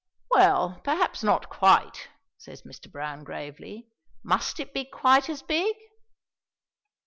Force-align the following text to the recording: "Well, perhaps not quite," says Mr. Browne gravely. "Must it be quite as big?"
"Well, 0.31 0.81
perhaps 0.83 1.21
not 1.23 1.47
quite," 1.47 2.07
says 2.35 2.63
Mr. 2.63 2.91
Browne 2.91 3.23
gravely. 3.23 3.87
"Must 4.23 4.59
it 4.59 4.73
be 4.73 4.83
quite 4.83 5.29
as 5.29 5.43
big?" 5.43 5.75